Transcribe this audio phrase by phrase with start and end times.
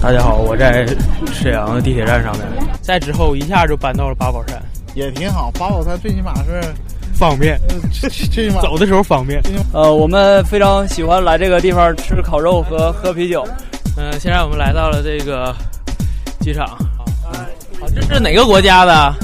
[0.00, 0.86] 大家好，我在
[1.32, 2.46] 沈阳的地铁站上面，
[2.80, 4.62] 再之后一下就搬到了八宝山，
[4.94, 5.50] 也挺好。
[5.58, 6.62] 八宝山最起码是
[7.14, 7.58] 方便，
[7.90, 9.40] 最起码走的时候方便。
[9.72, 13.46] 呃，我们非常喜欢来这个地方吃烤肉和喝啤酒。
[13.96, 15.54] 嗯、现在我们来到了这个
[16.40, 16.66] 机场。
[16.68, 17.04] 好，
[17.94, 19.14] 这是哪个国家的？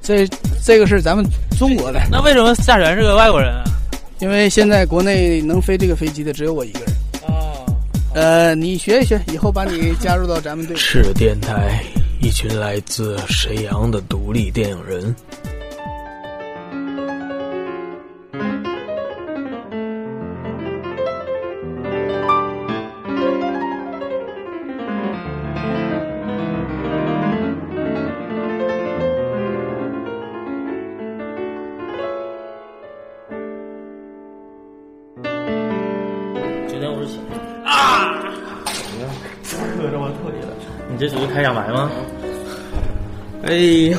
[0.00, 0.28] 这
[0.62, 1.26] 这个是咱们
[1.58, 3.64] 中国的，那为什么驾驶员是个外国人啊？
[4.20, 6.88] 因为现在国内能飞这个飞机的只有我一个人。
[8.14, 10.76] 呃，你学一学，以后把你加入到咱们队。
[10.76, 11.82] 赤电台，
[12.20, 15.14] 一群来自沈阳的独立电影人。
[36.74, 37.18] 九点五十七，
[39.78, 40.48] 磕着我腿了。
[40.90, 41.88] 你这属于开场白吗？
[43.44, 43.52] 哎
[43.92, 43.96] 呦！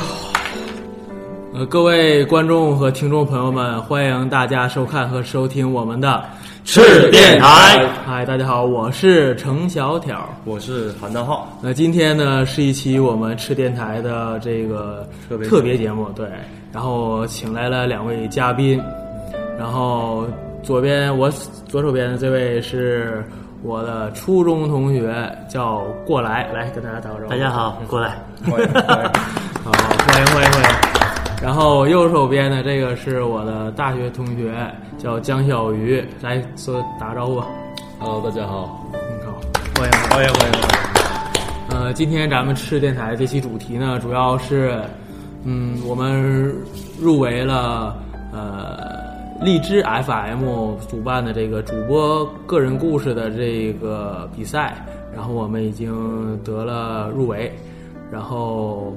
[1.54, 6.22] 呃，各位观众和听众朋友们，欢迎大家收看和收听我们的
[6.66, 7.88] 赤电台。
[8.06, 10.28] 嗨，大家好，我是程小挑。
[10.44, 11.58] 我是韩大浩。
[11.62, 16.28] 那今天呢是一期我们赤电台的这个特别特别节目，对。
[16.74, 18.84] 然后请来了两位嘉宾，
[19.58, 20.26] 然后
[20.66, 21.30] 左边我
[21.68, 23.24] 左手边的这位是
[23.62, 25.16] 我的初中同学，
[25.48, 27.30] 叫过来，来跟大家打个招呼。
[27.30, 28.18] 大家好，过来。
[29.64, 30.70] 好，欢迎欢迎欢迎。
[31.40, 34.56] 然后右手边的这个是我的大学同学，
[34.98, 37.46] 叫江小鱼，来说打个招呼吧。
[38.00, 38.84] Hello，大家好。
[38.92, 39.40] 你，好，
[39.76, 40.60] 欢迎欢迎欢迎。
[41.70, 44.80] 呃，今天咱们吃电台这期主题呢，主要是，
[45.44, 46.52] 嗯，我们
[47.00, 47.96] 入围了
[48.32, 48.95] 呃
[49.42, 57.52] 荔枝 FM 主办的这个主播个人故事的这个比赛，然后我们已经得了入围，
[58.12, 58.94] 然后。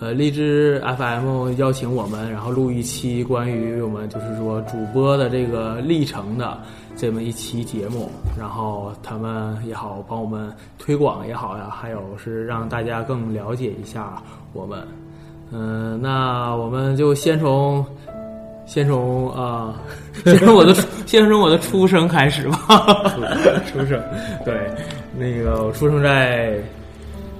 [0.00, 6.58] 呃，荔枝 FM 邀请我们，然后录一期关于我们就是说主播的这个历程的
[6.96, 14.20] 这么一期节目，然后他们也好帮我们推广也好呀，还有是让大家更了解一下
[14.52, 14.84] 我们。
[15.52, 17.86] 嗯、那我们就先从
[18.64, 19.74] 先从啊、
[20.24, 20.74] 先从我的
[21.04, 22.58] 先从我的 出生开始吧。
[23.70, 24.00] 出生，
[24.44, 24.54] 对，
[25.18, 26.54] 那个我出生在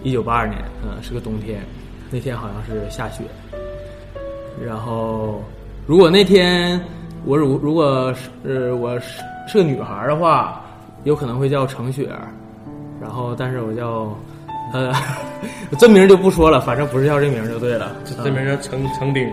[0.02, 1.60] 一九八二年，嗯，是个冬天。
[2.10, 3.22] 那天好像是下雪，
[4.62, 5.42] 然后
[5.86, 6.78] 如果那天
[7.24, 10.60] 我如如果是呃我是是个女孩儿的话，
[11.04, 12.10] 有可能会叫程雪，
[13.00, 14.14] 然后但是我叫
[14.74, 14.92] 呃
[15.78, 19.26] 真名就不说了，反正不是叫这名儿就对了， 这名叫程程鼎。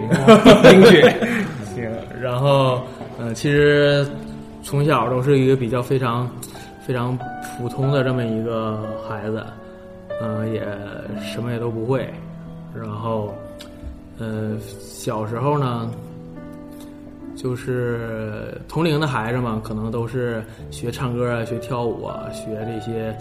[0.63, 1.13] 冰雪。
[2.29, 2.79] 然后
[3.17, 4.05] 呃其实
[4.61, 6.29] 从小都是一个比较非常
[6.85, 7.17] 非常
[7.57, 9.43] 普通的这么一个孩子，
[10.21, 10.61] 嗯、也
[11.33, 12.07] 什么也都不会。
[12.75, 13.33] 然后，
[14.19, 15.89] 呃，小时候呢，
[17.35, 23.15] 就是同龄的孩子嘛，可能都是学唱歌啊、学跳舞啊、学这些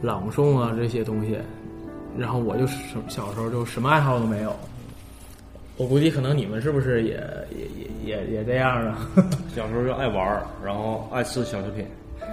[0.00, 1.38] 朗诵啊这些东西。
[2.16, 4.56] 然后我就什小时候就什么爱好都没有。
[5.76, 7.12] 我估计可能你们是不是也
[7.50, 9.08] 也也也也这样啊？
[9.54, 11.84] 小时候就爱玩儿，然后爱吃小食品。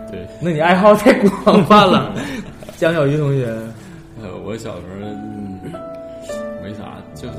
[0.10, 1.12] 对，那你爱好太
[1.44, 2.14] 广泛了。
[2.78, 3.46] 江小鱼同学，
[4.22, 5.60] 呃，我小时候嗯
[6.64, 7.38] 没啥，就是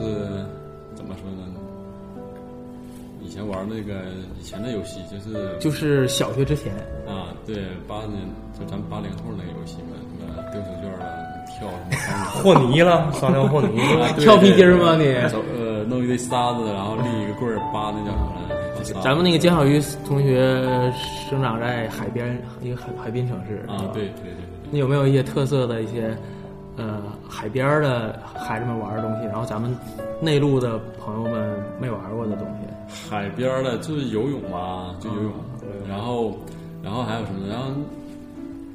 [0.94, 1.44] 怎么说呢？
[3.20, 4.00] 以前玩那个
[4.38, 6.72] 以前的游戏，就是就是小学之前，
[7.06, 7.56] 啊，对，
[7.88, 8.12] 八年
[8.58, 11.08] 就咱八零后那个游戏嘛，什么丢手绢啊，
[11.58, 13.80] 跳什么和泥了，撒尿和泥。
[14.18, 15.04] 跳皮筋儿吗你
[15.84, 19.00] 弄一堆沙子，然后立一个棍儿，扒那叫什么来着？
[19.02, 20.92] 咱们那个江小鱼同学
[21.30, 26.16] 生长在海边一个海海滨城市啊，对对对对那有没有一些特色的一些
[26.76, 29.74] 呃海边儿的孩子们玩的东西，然后咱们
[30.20, 33.08] 内陆的朋友们没玩过的东西？
[33.08, 35.32] 海边儿的就是游泳嘛，就游泳，
[35.88, 36.36] 然后
[36.82, 37.48] 然后还有什么？
[37.48, 37.68] 然后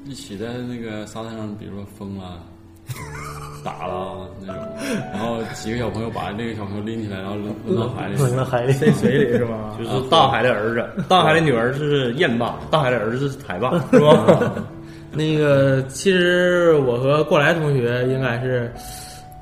[0.06, 2.40] 一起在那个沙滩上，比如说疯了。
[3.64, 4.64] 打了那种，
[5.14, 9.76] 然后几个小朋友把那个小朋友拎起来，然后扔扔到海里，扔到海里，在水里是吗？
[9.78, 14.53] 就是大海的儿子，大海的女儿是燕爸，大海的儿子是海爸，是吧？
[15.11, 18.72] 那个，其实我和过来同学应该是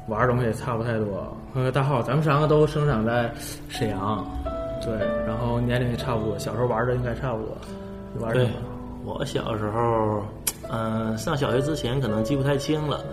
[0.07, 1.35] 玩的东西也差不太多。
[1.53, 3.31] 和大浩，咱们三个都生长在
[3.67, 4.25] 沈阳，
[4.83, 4.93] 对，
[5.25, 7.57] 然后年龄也差不多，小时候玩的应该差不多。
[8.13, 8.49] 你玩什么？，
[9.03, 10.23] 我小时候，
[10.69, 13.03] 嗯、上小学之前可能记不太清了。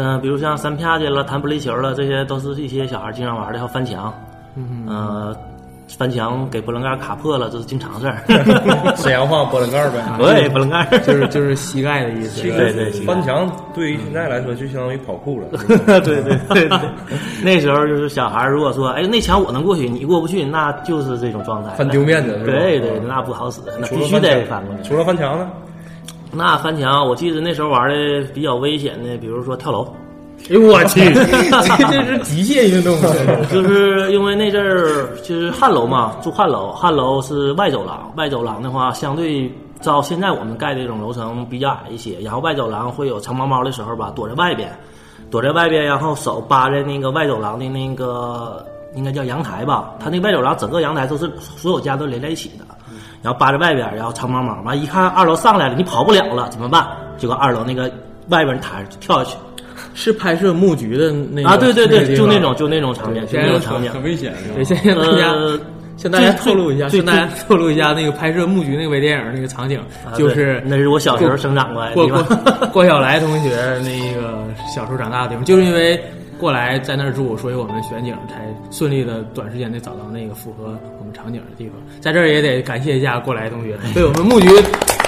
[0.00, 4.12] 嗯、比如像三啪去了、弹玻璃球了，这些都是一些小孩经常玩的，还有翻墙。
[4.54, 5.36] 嗯呃，
[5.96, 8.18] 翻墙给波棱盖卡破了，这是经常事儿。
[8.96, 10.04] 沈阳话波棱盖呗。
[10.18, 12.42] 对，波棱盖就是就是膝盖的意思。
[12.42, 15.46] 对对，翻墙对于现在来说就相当于跑酷了。
[16.00, 16.78] 对对对对，
[17.42, 22.36] 那时候就是小孩如果说哎那墙我能过去，你过不去，那就是这种状态，翻丢面子。
[22.44, 24.82] 对对，那不好使，那必须得翻过去。
[24.88, 25.48] 除了翻墙呢？
[26.32, 29.86] 那翻墙，我记得那时候玩的比较危险的，比如说跳楼。
[30.50, 32.96] 哎呦我去， 这这是极限运动，
[33.52, 44.70] 就是因为那阵儿就是汉楼嘛，住汉楼，汉楼是外走廊，外走廊的话，相对照现在我们盖的这种楼层比较矮一些，然后外走廊会有藏猫猫的时候吧，躲在外边，
[45.28, 48.64] 躲在外边，然后手扒在那个外走廊的那个
[48.94, 52.64] 应该叫阳台吧，它那外走廊整个阳台都是所有家都连在一起的，
[53.22, 56.86] 然后扒着外边，然后藏猫猫，完一看二楼上来了，你跑不了了，怎么办？
[57.16, 57.90] 就搁二楼那个
[58.28, 59.36] 外边台就跳下去。
[59.94, 64.32] 是拍摄木局的那啊，对对对，就那种就那种场景，就那种场景，很危险。
[64.54, 65.34] 对，先向大家
[65.96, 69.80] 向大家透露一下，向大家透露一下那个拍摄木局那个微电影那个场景，
[70.16, 72.24] 就是那是我小时候生长过的地方。
[72.72, 73.50] 郭小来同学
[73.82, 76.00] 那个小时候长大的地方，就是因为
[76.38, 81.74] 过来在那儿住，所以我们选景才顺利的短时间内找到那个符合我们场景的地方。
[82.00, 84.48] 在这儿也得感谢一下过来同学， 对我们木局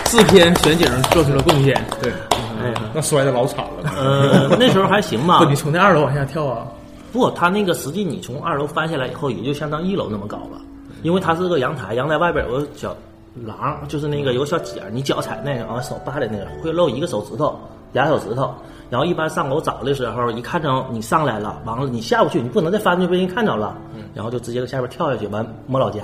[0.04, 1.74] 制片选景做出了贡献。
[2.02, 2.12] 对。
[2.62, 3.90] 哎，那摔的老惨了。
[3.96, 5.38] 呃，那时候还行吧。
[5.42, 6.66] 不，你从那二楼往下跳啊？
[7.10, 10.60] 不，他那个实际你从二楼翻下来以后，也就相当一楼那么高了。
[11.02, 12.94] 因为它是个阳台，阳台外边有个小
[13.46, 17.58] 廊，就是那个有个小尖儿，你脚踩那个，完手扒的那个，会露一个手指头，
[17.94, 18.54] 俩手指头。
[18.90, 23.76] 然后一般上楼找的时候，一看着你上来了，完了你下不去，你不能再翻去被人看着了，
[24.12, 26.00] 然后就直接搁下边跳下去，完摸老家。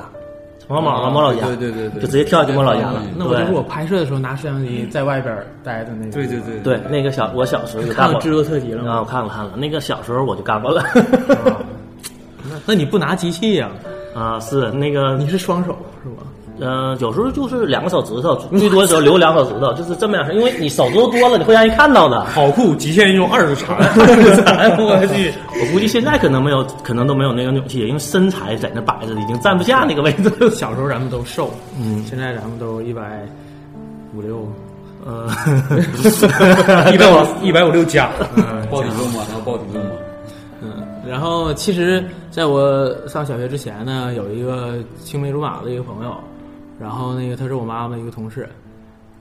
[0.68, 3.00] 毛毛啊，摸老家，对对对对，就直接跳下去摸老家了。
[3.16, 6.10] 那我就是我拍摄的时候拿摄像机在外边待的那个。
[6.10, 10.82] 对对对对，那个小我小时候就干过制作特辑了啊，我看了看了，那个小时候我就干过了。
[12.48, 13.70] 那那你不拿机器呀？
[14.12, 16.22] 啊，是那个你是双手是吧？
[16.58, 20.32] 嗯，有时候就是两个手指头，最多的时候留两手指头，就是这么样式。
[20.34, 22.24] 因为你手指头多了，你会让人看到的。
[22.34, 23.76] 跑酷，极限运动二十残，
[24.78, 25.30] 我去！
[25.60, 30.30] 我估计现在可能没有，可能都没有那个勇气，因为身材在那摆着，已经站不下那个位置。
[30.48, 33.02] 小时候咱们都瘦，嗯，现在咱们都一百
[34.14, 34.48] 五六，
[35.04, 35.28] 呃，
[36.90, 38.08] 一百五一百五六加，
[38.70, 39.22] 报体重吗？
[39.28, 39.90] 然后报体重吗？
[40.62, 40.70] 嗯，
[41.06, 46.16] 然后其实在我上小学之前呢，有一个青梅竹马的一个朋友。
[46.78, 48.48] 然后那个他是我妈妈一个同事，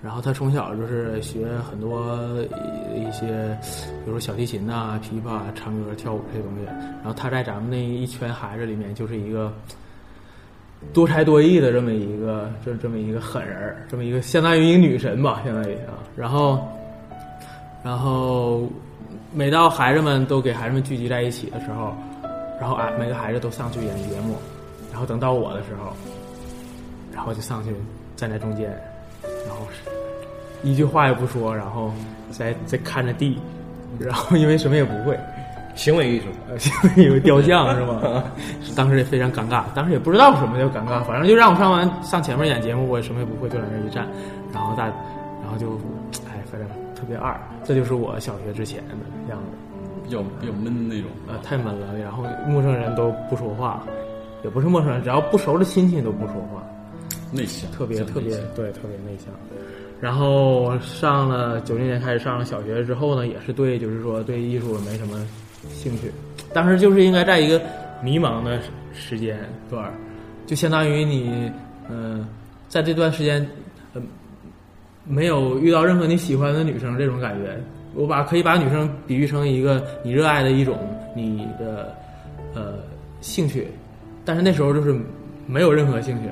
[0.03, 2.17] 然后他从小就是学很多
[2.93, 3.57] 一些，
[4.03, 6.65] 比如说小提琴呐、琵琶、唱歌、跳舞这些东西。
[6.65, 9.53] 然后他在咱们那一圈孩子里面就是一个
[10.93, 15.95] 多才多艺的这么一个这这么一个狠人，这么一个相当于一个女神吧，相当于啊。
[16.15, 16.59] 然后，
[17.83, 18.67] 然后
[19.33, 21.95] 每到孩子们都给孩子们聚集在一起的时候，
[22.59, 24.35] 然后啊每个孩子都上去演节目，
[24.91, 25.93] 然后等到我的时候。
[27.15, 27.73] 然后就上去
[28.17, 28.69] 站在中间，
[29.47, 29.65] 然后
[30.61, 31.91] 一句话也不说，然后
[32.29, 33.39] 在在看着地，
[33.97, 35.17] 然后因为什么也不会，
[35.75, 36.25] 行为艺术，
[36.59, 38.23] 行为艺术雕像是吗？
[38.75, 44.05] 当时也非常尴尬，当时也不知道什么叫尴尬，反正就让我上完上前面演节目，我也什么也不会，就在那一站，
[44.53, 45.71] 然后大，然后就
[46.27, 47.33] 哎，反正特别二，
[47.63, 48.95] 这就是我小学之前的
[49.29, 49.45] 样子，
[50.03, 53.81] 比较比较闷那种，呃，太闷了，然后陌生人都不说话，
[54.43, 56.61] 也不是陌生人，只要不熟的亲戚都不说话。
[57.35, 59.33] 内向，特别特别对，特别内向。
[60.01, 65.25] 然后上了九零年开始上了小学之后呢，也是对，就是说对艺术没什么
[65.69, 66.11] 兴趣。
[66.53, 67.61] 当时就是应该在一个
[68.01, 68.59] 迷茫的
[68.93, 69.91] 时间段，
[70.45, 71.51] 就相当于你，
[71.89, 72.27] 嗯，
[72.67, 73.45] 在这段时间，
[73.93, 74.01] 嗯，
[75.05, 77.57] 没有遇到任何你喜欢的女生这种感觉。
[77.93, 80.77] 我把可以把女生比喻成一个你热爱的一种
[81.15, 81.95] 你的
[82.53, 82.73] 呃
[83.21, 83.67] 兴趣，
[84.25, 84.93] 但是那时候就是
[85.47, 86.29] 没有任何兴趣。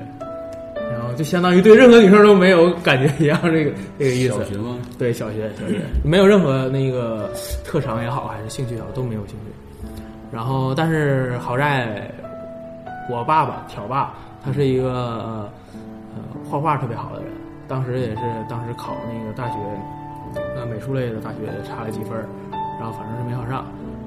[1.16, 4.34] 就相当于对任何女生都没有感觉一样，这个这个意思。
[4.34, 4.78] 小学吗？
[4.98, 7.30] 对，小学，小学 没有任何那个
[7.64, 9.52] 特长也好，还是兴趣也好，都没有兴趣。
[10.32, 12.10] 然后，但是好在，
[13.10, 15.50] 我爸爸挑爸，他是一个呃
[16.48, 17.30] 画画特别好的人。
[17.66, 19.56] 当时也是当时考那个大学，
[20.54, 22.18] 那美术类的大学差了几分，
[22.78, 23.64] 然后反正是没考上。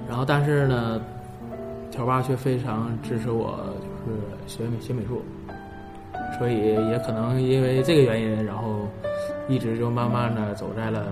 [0.08, 1.02] 然后但是呢，
[1.90, 3.58] 条爸却非常支持我，
[4.06, 5.24] 就是学美学美术。
[6.38, 6.58] 所以
[6.90, 8.88] 也可能因为这个原因，然后
[9.48, 11.08] 一直就慢慢的走在了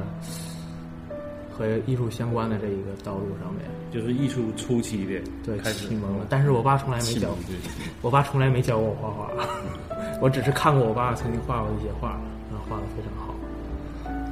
[1.52, 6.26] 和艺术相关的这一个道路上面，就是艺术初期的对开始启蒙了。
[6.30, 7.30] 但是我爸从来没教，
[8.02, 9.48] 我爸从来没教过我画画，
[10.22, 12.10] 我只是看过我爸曾经画过一些画，
[12.52, 13.34] 然后画的非常好。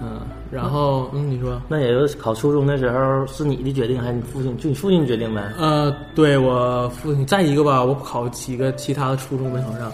[0.02, 0.20] 嗯，
[0.54, 1.60] 然后嗯，你说。
[1.68, 4.56] 那也就是考初中的时候是你的决定还是你父亲？
[4.58, 5.42] 就你父亲决定呗？
[5.58, 9.92] 呃，对我父亲，再一个吧，我考几个其他的初中没考上，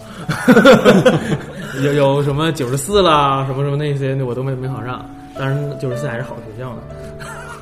[1.84, 5.04] 有有什么九十四啦，什么什么那些的我都没没考上，
[5.38, 6.82] 但是九十四还是好学校呢。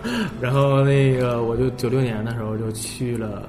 [0.39, 3.43] 然后那个我就九六年的时候就去了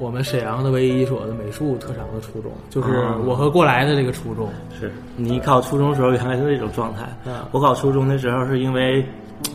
[0.00, 4.48] 我们沈阳的唯一一所的美术特长的初中，就是啊我和过来的这个初中。
[4.78, 9.04] 是你考初中的时候原来是这种状态嗯，我考初中的时候是因为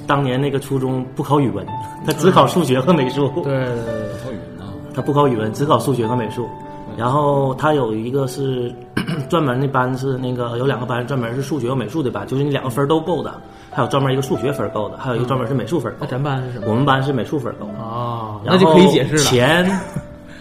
[0.05, 1.65] 当年那个初中不考语文，
[2.05, 3.27] 他只考数学和美术。
[3.43, 6.47] 对对对对，靠语文啊，他不考语文，只考数学和美术。
[6.95, 8.73] 然后他有一个是
[9.29, 13.33] 专门的班，是那个有两个班专门是数学和美术的班，就是你两个分儿都够的。
[13.71, 16.07] 还有专门一个数学分儿够的，还有一个专门是美术分儿够的。
[16.09, 16.67] 那咱班是什么？
[16.69, 17.73] 我们班是美术分儿够的。
[17.79, 19.19] 哦，那就可以解释了。
[19.23, 19.69] 前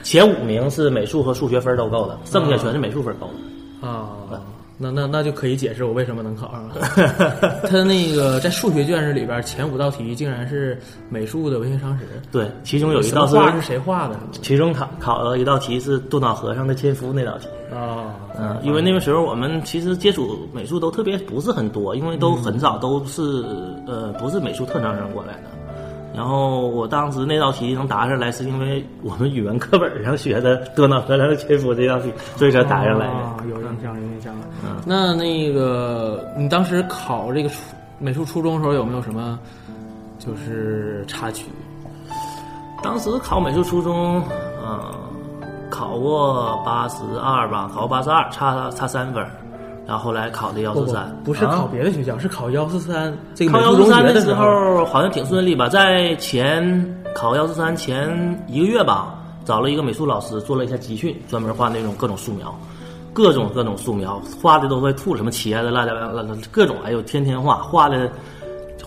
[0.05, 3.89] 前五名是美术和数学分儿都够的，剩下全是美术分儿够的。
[3.89, 4.11] 啊，
[4.77, 6.75] 那那那就可以解释我为什么能考上了。
[7.69, 10.77] 他那个在数学卷子里边前五道题竟然是
[11.09, 14.17] 美术的文学常识，对，其中有一道是画是谁画的？
[14.43, 17.47] 其中考考了一道题是多瑙河上的纤夫那道题。
[17.73, 23.23] 啊，嗯，因为那个时候我们其实接触美术都特别不是很多，因为都很少都是
[23.87, 25.64] 呃不是美术特长生过来的。
[26.15, 33.13] 然后我当时那道题能答上来，是因为我们语文课本上学的多瑙河上的纤夫这道题，所以才答上来的。
[33.13, 34.33] 啊有印象，有印象。
[34.87, 37.57] 那那个你当时考这个初
[37.99, 39.39] 美术初中的时候有没有什么
[40.19, 41.47] 就是插曲？
[42.83, 44.23] 当时考美术初中，
[44.63, 44.95] 呃，
[45.69, 49.31] 考过八十二吧，考过八十二，差差三分儿。
[49.87, 59.15] 然后后来考的幺四三，不是考别的学校，是考幺四三这个考幺四三的时时候好像挺顺利吧，在前考幺四三前一个月吧，
[59.45, 62.59] 找了一个美术老师做了一下集训，专门画那种各种素描，
[63.13, 68.11] 各种各种素描，画的都快吐了，什么茄子、辣椒、辣椒，各种，哎呦，天天画，画的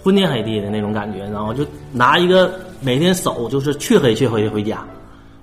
[0.03, 2.51] 昏天黑地的那种感觉，然后就拿一个
[2.81, 4.83] 每天手就是黢黑黢黑的回家。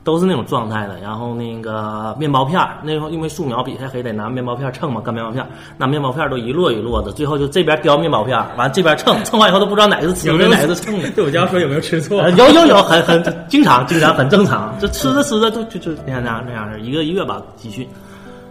[0.04, 11.11] 都是那种状态的，然后那个面包片儿，那时候因为素描比太黑，得拿面包片儿称嘛，干面包片儿，拿面包片儿都一摞一摞的，最后就这边叼面包片儿，完这边称，称完以后都不知道哪个是吃的，哪个是称的。
[11.12, 12.28] 对我家说有没有吃错？
[12.30, 17.88] 有有有，很很经常经常很正常，就吃着吃着就就就那样那样那样的，一个一个吧集训。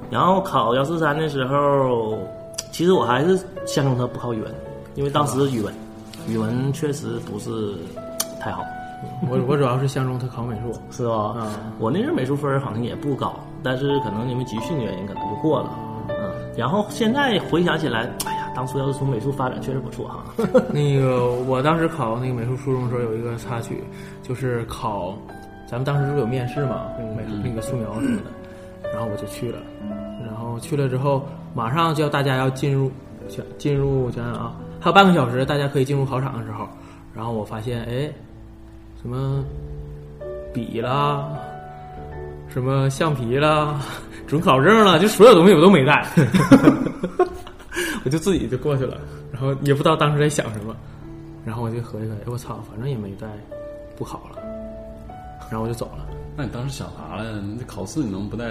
[0.09, 2.17] 然后考幺四三的时候，
[2.71, 4.51] 其实我还是相中他不考语文，
[4.95, 5.73] 因为当时语文
[6.27, 7.51] 语文确实不是
[8.39, 8.63] 太好。
[9.29, 10.73] 我我主要是相中他考美术。
[10.91, 11.35] 是吧？
[11.37, 15.69] 嗯我那阵美术分儿好像也不高，但是可能因为集训的原因，可能就过了。
[16.09, 20.23] 嗯，然后现在回想起来，哎呀，当初要是从美术发展确实不错哈。
[20.71, 23.83] 那个我当时考那个美术初中的时候有一个插曲，
[24.21, 25.17] 就是考
[25.65, 26.81] 咱们当时不是有面试嘛，
[27.17, 28.17] 美术那个素描什么
[28.83, 29.57] 的，然后我就去了，
[30.25, 32.91] 然后去了之后马上就要大家要进入
[33.27, 36.67] 想进入想想啊，还有半个小时大家可以进入考场的时候，
[37.15, 38.11] 然后我发现哎，
[39.03, 39.45] 什么
[40.51, 41.29] 笔啦。
[42.49, 43.81] 什么橡皮啦、
[44.27, 46.05] 准考证啦，就所有东西我都没带，
[48.05, 48.95] 我就自己就过去了，
[49.31, 50.75] 然后也不知道当时在想什么，
[51.43, 53.25] 然后我就合计合计，哎我操，反正也没带，
[53.97, 54.37] 不考了，
[55.49, 56.05] 然后我就走了。
[56.37, 57.41] 那你当时想啥了？
[57.57, 58.49] 那考试你能不带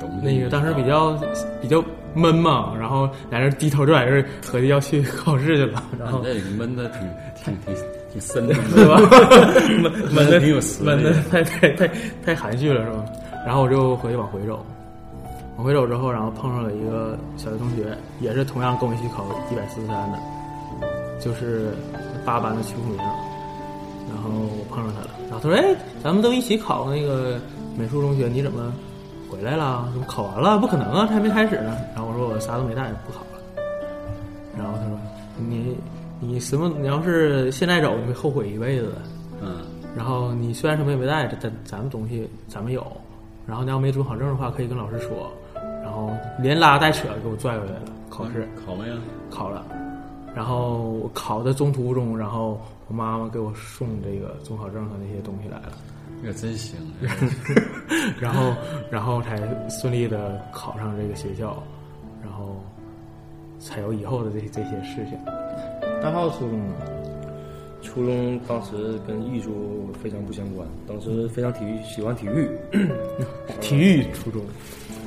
[0.00, 0.26] 东西？
[0.26, 1.16] 那个当时比较
[1.62, 1.80] 比较
[2.16, 7.00] 闷嘛，然后在那低头就在这合计要去 考试去了，然后那你闷的挺
[7.44, 7.76] 挺挺
[8.12, 8.98] 挺深的，是吧？
[9.82, 11.90] 闷闷的挺有实力闷的太太太
[12.24, 13.04] 太含蓄了是吧？
[13.46, 14.64] 然后我就回去往回走，
[15.56, 20.18] 往回走之后，然后碰上了一个小学同学，也是同样跟我一起考一百四十三的，
[21.20, 21.72] 就是
[22.24, 22.98] 八班的曲阜明。
[24.10, 27.38] 然后我碰上他了，然后他说：“哎，咱们都一起考那个
[27.76, 28.72] 美术中学，你怎么
[29.30, 29.86] 回来了？
[29.92, 30.56] 怎么考完了？
[30.58, 33.37] 不可能啊，还没开始呢。”然后我说：“我啥都没带，不考了。”
[36.38, 36.68] 你什么？
[36.78, 39.02] 你要是现在走，你会后悔一辈子的。
[39.42, 39.56] 嗯，
[39.96, 42.86] 然后你虽然什么也没带，但咱们东西咱们有。
[43.44, 45.32] 然后你要没准考证的话，可以跟老师说。
[45.82, 48.94] 然后连拉带扯给我拽回来了，考试考没有？
[49.28, 49.66] 考了。
[50.32, 55.72] 然后我考的中途中，然后我妈妈给我送这个准考证和那些东西来了。
[56.22, 56.76] 这真行，
[58.20, 58.54] 然后，
[58.92, 61.60] 然后才顺利的考上这个学校，
[62.22, 62.62] 然后
[63.58, 65.18] 才有以后的这这些事情。
[66.02, 66.60] 大炮初中？
[67.80, 72.48] 初中当时跟艺术非常不相关，当时非常体育喜欢体育，
[73.60, 74.42] 体育初中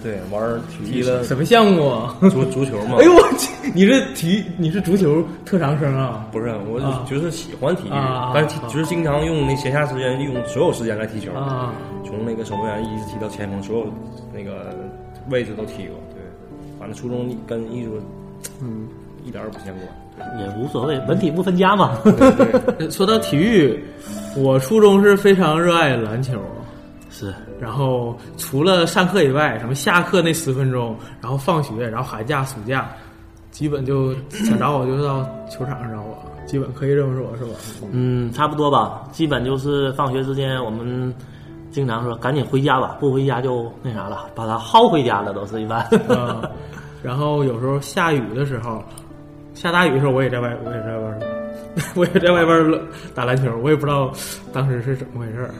[0.01, 2.17] 对，玩体育了什么项目啊？
[2.31, 2.97] 足足球嘛。
[2.99, 3.71] 哎呦我去！
[3.75, 6.27] 你是体你是足球特长生啊？
[6.31, 13.85] 不是，我啊就是喜欢体育，啊但是啊就是经常用那闲暇时间用所有时间来踢球，啊，从那个守门员一直踢到前锋，所有
[14.33, 14.75] 那个
[15.29, 15.95] 位置都踢过。
[16.15, 16.21] 对，
[16.79, 17.99] 反正初中跟艺术
[18.61, 18.87] 嗯，
[19.23, 19.87] 一点儿也不相关。
[20.39, 21.97] 也无所谓，文体不分家嘛。
[22.79, 23.83] 呃 说到体育，
[24.35, 26.39] 我初中是非常热爱篮球，
[27.09, 32.89] 是，然后除了上课以外，什么下课那十分钟，然后放学，然后寒假、暑假，
[33.51, 37.51] 基本就想找我就到球场上找我，基本可以这么说，是吧？
[37.91, 39.03] 嗯，差不多吧。
[39.11, 41.13] 基本就是放学之间，我们
[41.71, 45.85] 经常说赶紧回家吧，不回家就那啥了，把他薅回家了，都是一般。
[46.09, 46.41] 嗯，
[47.01, 48.83] 然后有时候下雨的时候，
[49.61, 52.81] 下大雨的时候，我也在外，我也在外边， 我也在外边
[53.13, 54.11] 打篮球，我也不知道
[54.51, 55.51] 当时是怎么回事儿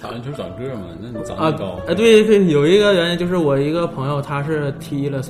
[0.00, 1.64] 打篮球长个儿嘛，那你长啊得高。
[1.88, 5.28] 啊，对对，有一个原因就是我一个朋友他是踢了三。